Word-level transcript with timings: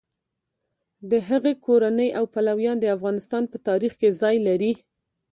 د 1.11 1.13
هغه 1.29 1.51
کورنۍ 1.65 2.09
او 2.17 2.23
پلویان 2.33 2.77
د 2.81 2.85
افغانستان 2.95 3.43
په 3.51 3.57
تاریخ 3.67 3.93
کې 3.99 4.09
ځای 4.21 4.35
لري. 4.47 4.71